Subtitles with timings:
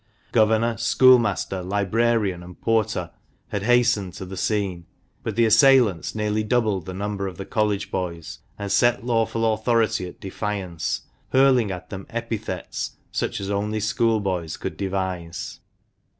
[0.31, 3.11] Governor, schoolmaster, librarian, and porter
[3.49, 4.87] had hastened to the scene;
[5.21, 10.07] but the assailants nearly doubled the number of the College boys, and set lawful authority
[10.07, 15.59] at defiance, hurling at them epithets such as only schoolboys could devise.